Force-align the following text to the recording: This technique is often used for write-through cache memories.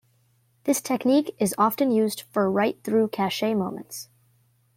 This 0.63 0.81
technique 0.81 1.35
is 1.37 1.53
often 1.59 1.91
used 1.91 2.21
for 2.31 2.49
write-through 2.49 3.09
cache 3.09 3.43
memories. 3.43 4.09